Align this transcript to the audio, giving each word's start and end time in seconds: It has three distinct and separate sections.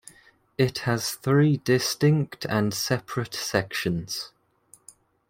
It 0.57 0.79
has 0.89 1.11
three 1.11 1.57
distinct 1.57 2.45
and 2.45 2.73
separate 2.73 3.35
sections. 3.35 4.31